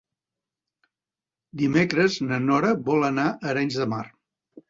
[1.61, 4.03] Dimecres na Nora vol anar a Arenys de Mar.